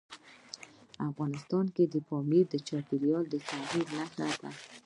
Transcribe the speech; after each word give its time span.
افغانستان 1.09 1.65
کې 1.75 1.83
پامیر 2.07 2.45
د 2.49 2.55
چاپېریال 2.67 3.23
د 3.29 3.35
تغیر 3.49 3.87
نښه 3.97 4.31
ده. 4.41 4.51